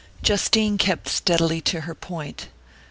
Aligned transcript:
Justine 0.23 0.79
kept 0.79 1.07
steadily 1.09 1.61
to 1.61 1.81
her 1.81 1.93
point. 1.93 2.47